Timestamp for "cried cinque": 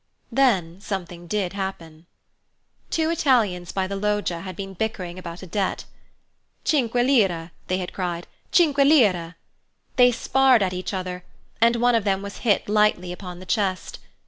7.93-8.79